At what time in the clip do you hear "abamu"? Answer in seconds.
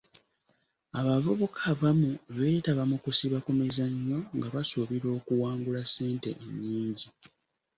1.73-2.11